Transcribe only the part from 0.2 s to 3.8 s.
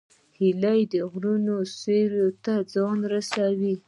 هیلۍ د غرونو سیوري ته ځان رسوي